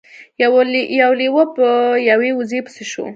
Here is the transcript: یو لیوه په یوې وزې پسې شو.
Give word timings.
یو 1.01 1.11
لیوه 1.19 1.43
په 1.55 1.67
یوې 2.09 2.31
وزې 2.37 2.59
پسې 2.65 2.83
شو. 2.91 3.05